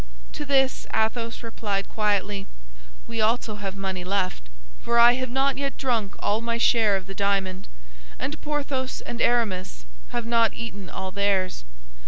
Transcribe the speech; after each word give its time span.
To 0.33 0.45
this 0.45 0.87
Athos 0.95 1.43
replied 1.43 1.87
quietly: 1.87 2.47
"We 3.05 3.21
also 3.21 3.57
have 3.57 3.75
money 3.75 4.03
left—for 4.03 4.97
I 4.97 5.13
have 5.13 5.29
not 5.29 5.59
yet 5.59 5.77
drunk 5.77 6.15
all 6.17 6.41
my 6.41 6.57
share 6.57 6.95
of 6.97 7.05
the 7.05 7.13
diamond, 7.13 7.67
and 8.17 8.41
Porthos 8.41 9.01
and 9.01 9.21
Aramis 9.21 9.85
have 10.09 10.25
not 10.25 10.55
eaten 10.55 10.89
all 10.89 11.11
theirs. 11.11 11.65